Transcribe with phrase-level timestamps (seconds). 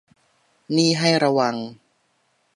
[0.75, 1.55] นี่ให้ระวัง